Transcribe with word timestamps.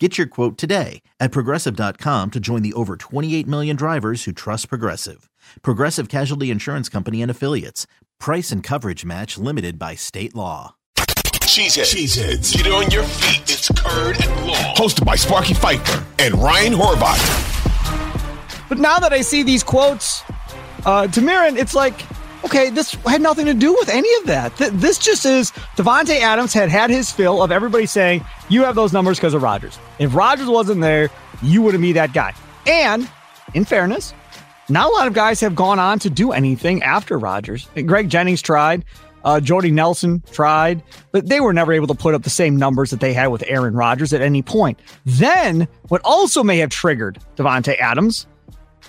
Get 0.00 0.18
your 0.18 0.26
quote 0.26 0.58
today 0.58 1.02
at 1.20 1.30
progressive.com 1.30 2.32
to 2.32 2.40
join 2.40 2.62
the 2.62 2.72
over 2.72 2.96
28 2.96 3.46
million 3.46 3.76
drivers 3.76 4.24
who 4.24 4.32
trust 4.32 4.68
Progressive. 4.68 5.30
Progressive 5.62 6.08
Casualty 6.08 6.50
Insurance 6.50 6.88
Company 6.88 7.22
and 7.22 7.30
Affiliates. 7.30 7.86
Price 8.18 8.50
and 8.50 8.60
coverage 8.60 9.04
match 9.04 9.38
limited 9.38 9.78
by 9.78 9.94
state 9.94 10.34
law. 10.34 10.74
Cheeseheads. 10.96 11.94
Cheeseheads. 11.94 12.56
Get 12.56 12.72
on 12.72 12.90
your 12.90 13.04
feet. 13.04 13.42
It's 13.42 13.68
Curd 13.68 14.16
and 14.20 14.46
Long. 14.48 14.74
Hosted 14.74 15.04
by 15.04 15.14
Sparky 15.14 15.54
Fifer 15.54 16.04
and 16.18 16.34
Ryan 16.34 16.72
Horvat. 16.72 17.20
But 18.68 18.78
now 18.78 18.98
that 18.98 19.12
I 19.12 19.20
see 19.20 19.44
these 19.44 19.62
quotes, 19.62 20.24
uh, 20.86 21.06
to 21.06 21.20
Marin, 21.20 21.56
it's 21.56 21.74
like, 21.74 21.94
okay, 22.44 22.70
this 22.70 22.92
had 23.06 23.22
nothing 23.22 23.46
to 23.46 23.54
do 23.54 23.72
with 23.72 23.88
any 23.88 24.12
of 24.16 24.26
that. 24.26 24.56
Th- 24.56 24.70
this 24.72 24.98
just 24.98 25.24
is 25.26 25.50
Davante 25.76 26.20
Adams 26.20 26.52
had 26.52 26.68
had 26.68 26.90
his 26.90 27.10
fill 27.10 27.42
of 27.42 27.50
everybody 27.50 27.86
saying, 27.86 28.24
you 28.48 28.64
have 28.64 28.74
those 28.74 28.92
numbers 28.92 29.18
because 29.18 29.34
of 29.34 29.42
Rodgers. 29.42 29.78
If 29.98 30.14
Rodgers 30.14 30.48
wasn't 30.48 30.80
there, 30.80 31.10
you 31.42 31.62
wouldn't 31.62 31.82
be 31.82 31.92
that 31.92 32.12
guy. 32.12 32.34
And 32.66 33.08
in 33.54 33.64
fairness, 33.64 34.14
not 34.68 34.90
a 34.90 34.94
lot 34.94 35.06
of 35.06 35.14
guys 35.14 35.40
have 35.40 35.54
gone 35.54 35.78
on 35.78 35.98
to 36.00 36.10
do 36.10 36.32
anything 36.32 36.82
after 36.82 37.18
Rodgers. 37.18 37.68
Greg 37.86 38.08
Jennings 38.08 38.42
tried. 38.42 38.84
Uh, 39.24 39.40
Jordy 39.40 39.70
Nelson 39.70 40.22
tried, 40.32 40.82
but 41.10 41.26
they 41.26 41.40
were 41.40 41.54
never 41.54 41.72
able 41.72 41.86
to 41.86 41.94
put 41.94 42.14
up 42.14 42.22
the 42.24 42.30
same 42.30 42.56
numbers 42.56 42.90
that 42.90 43.00
they 43.00 43.14
had 43.14 43.28
with 43.28 43.42
Aaron 43.46 43.74
Rodgers 43.74 44.12
at 44.12 44.20
any 44.20 44.42
point. 44.42 44.78
Then, 45.06 45.66
what 45.88 46.02
also 46.04 46.44
may 46.44 46.58
have 46.58 46.68
triggered 46.68 47.18
Davante 47.34 47.78
Adams, 47.80 48.26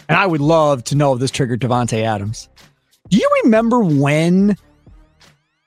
and 0.10 0.18
I 0.18 0.26
would 0.26 0.42
love 0.42 0.84
to 0.86 0.96
know 0.96 1.14
if 1.14 1.22
this 1.22 1.32
triggered 1.32 1.62
Davante 1.62 2.04
Adams. 2.04 2.50
Do 3.10 3.18
you 3.18 3.30
remember 3.44 3.80
when 3.82 4.58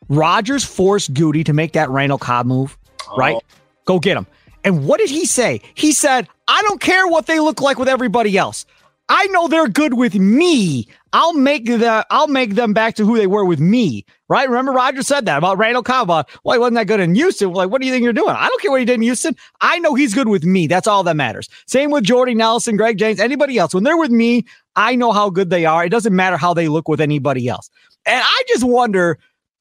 Rodgers 0.08 0.64
forced 0.64 1.14
Gutey 1.14 1.44
to 1.44 1.52
make 1.52 1.72
that 1.72 1.90
Randall 1.90 2.18
Cobb 2.18 2.46
move? 2.46 2.76
Oh. 3.08 3.16
Right? 3.16 3.36
Oh. 3.36 3.42
Go 3.84 3.98
get 3.98 4.16
him. 4.16 4.26
And 4.64 4.86
what 4.86 4.98
did 4.98 5.08
he 5.08 5.24
say? 5.24 5.62
He 5.74 5.92
said, 5.92 6.28
I 6.46 6.62
don't 6.62 6.80
care 6.80 7.06
what 7.06 7.26
they 7.26 7.40
look 7.40 7.60
like 7.60 7.78
with 7.78 7.88
everybody 7.88 8.36
else. 8.36 8.66
I 9.08 9.26
know 9.28 9.48
they're 9.48 9.68
good 9.68 9.94
with 9.94 10.14
me. 10.14 10.86
I'll 11.14 11.32
make 11.32 11.64
the 11.64 12.06
I'll 12.10 12.28
make 12.28 12.54
them 12.54 12.74
back 12.74 12.94
to 12.96 13.06
who 13.06 13.16
they 13.16 13.26
were 13.26 13.44
with 13.44 13.60
me. 13.60 14.04
Right? 14.28 14.48
Remember 14.48 14.72
Roger 14.72 15.02
said 15.02 15.24
that 15.24 15.38
about 15.38 15.56
Randall 15.56 15.82
Cobb. 15.82 16.08
Well, 16.08 16.26
he 16.52 16.58
wasn't 16.58 16.74
that 16.74 16.86
good 16.86 17.00
in 17.00 17.14
Houston. 17.14 17.52
Like, 17.52 17.70
what 17.70 17.80
do 17.80 17.86
you 17.86 17.92
think 17.92 18.04
you're 18.04 18.12
doing? 18.12 18.36
I 18.36 18.46
don't 18.46 18.60
care 18.60 18.70
what 18.70 18.80
he 18.80 18.86
did 18.86 18.94
in 18.94 19.02
Houston. 19.02 19.34
I 19.62 19.78
know 19.78 19.94
he's 19.94 20.14
good 20.14 20.28
with 20.28 20.44
me. 20.44 20.66
That's 20.66 20.86
all 20.86 21.02
that 21.04 21.16
matters. 21.16 21.48
Same 21.66 21.90
with 21.90 22.04
Jordy 22.04 22.34
Nelson, 22.34 22.76
Greg 22.76 22.98
James, 22.98 23.20
anybody 23.20 23.56
else. 23.56 23.72
When 23.72 23.84
they're 23.84 23.96
with 23.96 24.10
me, 24.10 24.44
I 24.76 24.94
know 24.94 25.12
how 25.12 25.30
good 25.30 25.48
they 25.48 25.64
are. 25.64 25.84
It 25.84 25.88
doesn't 25.88 26.14
matter 26.14 26.36
how 26.36 26.52
they 26.52 26.68
look 26.68 26.88
with 26.88 27.00
anybody 27.00 27.48
else. 27.48 27.70
And 28.04 28.22
I 28.22 28.42
just 28.48 28.64
wonder 28.64 29.18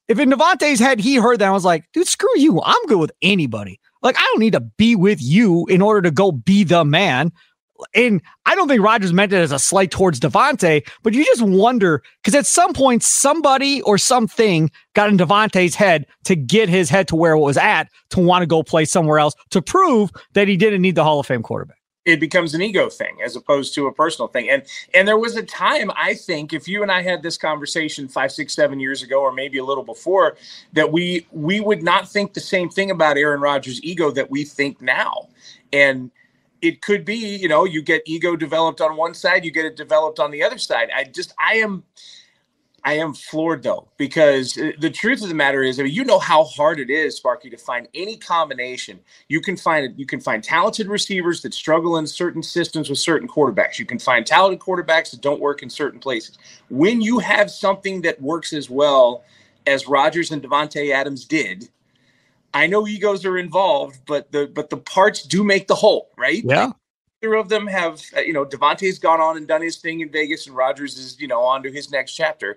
if 0.08 0.18
in 0.18 0.30
Davante's 0.30 0.80
head 0.80 1.00
he 1.00 1.16
heard 1.16 1.38
that 1.38 1.46
and 1.46 1.54
was 1.54 1.64
like, 1.64 1.84
dude, 1.92 2.06
screw 2.06 2.38
you. 2.38 2.60
I'm 2.62 2.86
good 2.86 2.98
with 2.98 3.12
anybody. 3.22 3.80
Like, 4.02 4.16
I 4.18 4.22
don't 4.22 4.40
need 4.40 4.52
to 4.52 4.60
be 4.60 4.94
with 4.94 5.22
you 5.22 5.66
in 5.66 5.82
order 5.82 6.02
to 6.02 6.10
go 6.10 6.32
be 6.32 6.64
the 6.64 6.84
man. 6.84 7.32
And 7.94 8.22
I 8.46 8.54
don't 8.54 8.68
think 8.68 8.82
Rodgers 8.82 9.12
meant 9.12 9.32
it 9.32 9.36
as 9.36 9.52
a 9.52 9.58
slight 9.58 9.90
towards 9.90 10.20
Davante, 10.20 10.86
but 11.02 11.14
you 11.14 11.24
just 11.24 11.42
wonder 11.42 12.02
because 12.22 12.34
at 12.34 12.46
some 12.46 12.72
point 12.72 13.02
somebody 13.02 13.82
or 13.82 13.98
something 13.98 14.70
got 14.94 15.08
in 15.08 15.18
Davante's 15.18 15.74
head 15.74 16.06
to 16.24 16.34
get 16.34 16.68
his 16.68 16.90
head 16.90 17.08
to 17.08 17.16
where 17.16 17.32
it 17.32 17.38
was 17.38 17.56
at 17.56 17.88
to 18.10 18.20
want 18.20 18.42
to 18.42 18.46
go 18.46 18.62
play 18.62 18.84
somewhere 18.84 19.18
else 19.18 19.34
to 19.50 19.62
prove 19.62 20.10
that 20.34 20.48
he 20.48 20.56
didn't 20.56 20.82
need 20.82 20.94
the 20.94 21.04
Hall 21.04 21.20
of 21.20 21.26
Fame 21.26 21.42
quarterback. 21.42 21.76
It 22.04 22.20
becomes 22.20 22.54
an 22.54 22.62
ego 22.62 22.88
thing 22.88 23.18
as 23.22 23.36
opposed 23.36 23.74
to 23.74 23.86
a 23.86 23.92
personal 23.92 24.28
thing. 24.28 24.48
And 24.48 24.62
and 24.94 25.06
there 25.06 25.18
was 25.18 25.36
a 25.36 25.42
time 25.42 25.90
I 25.94 26.14
think 26.14 26.54
if 26.54 26.66
you 26.66 26.82
and 26.82 26.90
I 26.90 27.02
had 27.02 27.22
this 27.22 27.36
conversation 27.36 28.08
five, 28.08 28.32
six, 28.32 28.54
seven 28.54 28.80
years 28.80 29.02
ago, 29.02 29.20
or 29.20 29.30
maybe 29.30 29.58
a 29.58 29.64
little 29.64 29.84
before, 29.84 30.36
that 30.72 30.90
we 30.90 31.26
we 31.32 31.60
would 31.60 31.82
not 31.82 32.08
think 32.08 32.32
the 32.32 32.40
same 32.40 32.70
thing 32.70 32.90
about 32.90 33.18
Aaron 33.18 33.42
Rodgers' 33.42 33.82
ego 33.82 34.10
that 34.12 34.30
we 34.30 34.44
think 34.44 34.80
now. 34.80 35.28
And 35.70 36.10
it 36.62 36.82
could 36.82 37.04
be, 37.04 37.14
you 37.14 37.48
know, 37.48 37.64
you 37.64 37.82
get 37.82 38.02
ego 38.06 38.36
developed 38.36 38.80
on 38.80 38.96
one 38.96 39.14
side, 39.14 39.44
you 39.44 39.50
get 39.50 39.64
it 39.64 39.76
developed 39.76 40.18
on 40.18 40.30
the 40.30 40.42
other 40.42 40.58
side. 40.58 40.90
I 40.94 41.04
just, 41.04 41.34
I 41.38 41.54
am, 41.56 41.84
I 42.84 42.94
am 42.94 43.12
floored 43.12 43.62
though, 43.62 43.88
because 43.96 44.56
uh, 44.56 44.72
the 44.78 44.90
truth 44.90 45.22
of 45.22 45.28
the 45.28 45.34
matter 45.34 45.62
is, 45.62 45.78
I 45.78 45.82
mean, 45.82 45.92
you 45.92 46.04
know 46.04 46.18
how 46.18 46.44
hard 46.44 46.80
it 46.80 46.90
is, 46.90 47.16
Sparky, 47.16 47.50
to 47.50 47.56
find 47.56 47.88
any 47.94 48.16
combination. 48.16 49.00
You 49.28 49.40
can 49.40 49.56
find 49.56 49.98
you 49.98 50.06
can 50.06 50.20
find 50.20 50.42
talented 50.42 50.88
receivers 50.88 51.42
that 51.42 51.54
struggle 51.54 51.98
in 51.98 52.06
certain 52.06 52.42
systems 52.42 52.88
with 52.88 52.98
certain 52.98 53.28
quarterbacks. 53.28 53.78
You 53.78 53.84
can 53.84 53.98
find 53.98 54.26
talented 54.26 54.60
quarterbacks 54.60 55.10
that 55.10 55.20
don't 55.20 55.40
work 55.40 55.62
in 55.62 55.70
certain 55.70 56.00
places. 56.00 56.38
When 56.70 57.00
you 57.00 57.18
have 57.18 57.50
something 57.50 58.00
that 58.02 58.20
works 58.22 58.52
as 58.52 58.70
well 58.70 59.24
as 59.66 59.88
Rodgers 59.88 60.30
and 60.30 60.42
Davante 60.42 60.92
Adams 60.92 61.24
did, 61.24 61.68
I 62.54 62.66
know 62.66 62.86
egos 62.86 63.24
are 63.24 63.38
involved, 63.38 64.00
but 64.06 64.32
the 64.32 64.46
but 64.46 64.70
the 64.70 64.76
parts 64.76 65.22
do 65.22 65.44
make 65.44 65.68
the 65.68 65.74
whole, 65.74 66.10
right? 66.16 66.42
Yeah. 66.44 66.72
Neither 67.22 67.34
of 67.34 67.48
them 67.48 67.66
have, 67.66 68.02
uh, 68.16 68.20
you 68.20 68.32
know, 68.32 68.44
Davante's 68.44 68.98
gone 68.98 69.20
on 69.20 69.36
and 69.36 69.46
done 69.46 69.60
his 69.60 69.78
thing 69.78 70.00
in 70.00 70.10
Vegas, 70.10 70.46
and 70.46 70.56
Rodgers 70.56 70.96
is, 70.96 71.20
you 71.20 71.26
know, 71.26 71.42
on 71.42 71.62
to 71.64 71.70
his 71.70 71.90
next 71.90 72.14
chapter. 72.14 72.56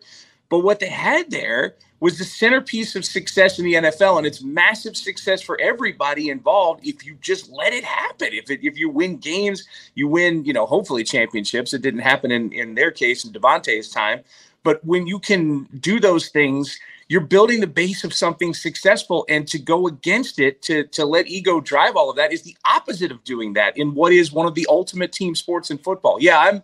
But 0.49 0.59
what 0.59 0.79
they 0.79 0.89
had 0.89 1.31
there 1.31 1.75
was 2.01 2.17
the 2.17 2.25
centerpiece 2.25 2.95
of 2.95 3.05
success 3.05 3.57
in 3.57 3.65
the 3.65 3.75
NFL, 3.75 4.17
and 4.17 4.27
it's 4.27 4.43
massive 4.43 4.97
success 4.97 5.41
for 5.41 5.59
everybody 5.61 6.29
involved 6.29 6.85
if 6.85 7.05
you 7.05 7.15
just 7.21 7.49
let 7.49 7.73
it 7.73 7.83
happen. 7.83 8.29
If 8.33 8.49
it, 8.49 8.59
if 8.61 8.77
you 8.77 8.89
win 8.89 9.17
games, 9.17 9.65
you 9.95 10.07
win, 10.07 10.43
you 10.43 10.51
know, 10.51 10.65
hopefully 10.65 11.03
championships. 11.03 11.73
It 11.73 11.81
didn't 11.81 12.01
happen 12.01 12.31
in 12.31 12.51
in 12.51 12.75
their 12.75 12.91
case 12.91 13.23
in 13.25 13.31
Davante's 13.31 13.89
time, 13.89 14.21
but 14.63 14.83
when 14.85 15.07
you 15.07 15.19
can 15.19 15.63
do 15.79 15.99
those 15.99 16.29
things 16.29 16.79
you're 17.11 17.19
building 17.19 17.59
the 17.59 17.67
base 17.67 18.05
of 18.05 18.13
something 18.13 18.53
successful 18.53 19.25
and 19.27 19.45
to 19.45 19.59
go 19.59 19.85
against 19.85 20.39
it 20.39 20.61
to 20.61 20.85
to 20.87 21.05
let 21.05 21.27
ego 21.27 21.59
drive 21.59 21.97
all 21.97 22.09
of 22.09 22.15
that 22.15 22.31
is 22.31 22.43
the 22.43 22.55
opposite 22.65 23.11
of 23.11 23.21
doing 23.25 23.51
that 23.51 23.77
in 23.77 23.93
what 23.93 24.13
is 24.13 24.31
one 24.31 24.47
of 24.47 24.55
the 24.55 24.65
ultimate 24.69 25.11
team 25.11 25.35
sports 25.35 25.69
in 25.69 25.77
football 25.77 26.17
yeah 26.21 26.39
i'm 26.39 26.63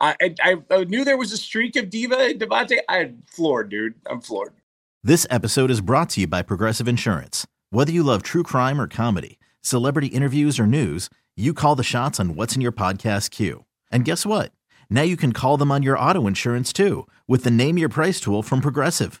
i 0.00 0.16
i, 0.42 0.56
I 0.68 0.84
knew 0.84 1.04
there 1.04 1.16
was 1.16 1.32
a 1.32 1.36
streak 1.36 1.76
of 1.76 1.90
diva 1.90 2.30
in 2.30 2.40
davante 2.40 2.78
i'm 2.88 3.22
floored 3.26 3.68
dude 3.68 3.94
i'm 4.10 4.20
floored 4.20 4.52
This 5.04 5.26
episode 5.30 5.70
is 5.70 5.80
brought 5.80 6.10
to 6.10 6.22
you 6.22 6.26
by 6.26 6.40
Progressive 6.42 6.88
Insurance. 6.88 7.46
Whether 7.68 7.92
you 7.92 8.02
love 8.02 8.22
true 8.22 8.42
crime 8.42 8.80
or 8.80 8.88
comedy, 8.88 9.38
celebrity 9.60 10.08
interviews 10.08 10.58
or 10.58 10.66
news, 10.66 11.10
you 11.36 11.52
call 11.52 11.76
the 11.76 11.82
shots 11.82 12.18
on 12.18 12.34
what's 12.36 12.54
in 12.56 12.62
your 12.62 12.72
podcast 12.72 13.28
queue. 13.30 13.66
And 13.92 14.06
guess 14.06 14.24
what? 14.24 14.50
Now 14.88 15.02
you 15.02 15.18
can 15.18 15.32
call 15.32 15.58
them 15.58 15.70
on 15.70 15.82
your 15.82 15.98
auto 15.98 16.26
insurance 16.26 16.72
too 16.72 17.06
with 17.28 17.44
the 17.44 17.50
Name 17.50 17.76
Your 17.76 17.90
Price 17.90 18.18
tool 18.18 18.42
from 18.42 18.60
Progressive. 18.62 19.20